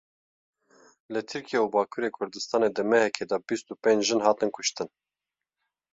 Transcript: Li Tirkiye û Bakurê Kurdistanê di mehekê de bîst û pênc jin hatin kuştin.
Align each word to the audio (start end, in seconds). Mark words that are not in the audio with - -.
Li 1.13 1.21
Tirkiye 1.29 1.59
û 1.65 1.67
Bakurê 1.75 2.09
Kurdistanê 2.17 2.69
di 2.75 2.83
mehekê 2.91 3.25
de 3.31 3.37
bîst 3.47 3.67
û 3.71 3.73
pênc 3.83 4.01
jin 4.07 4.21
hatin 4.27 4.49
kuştin. 4.55 4.89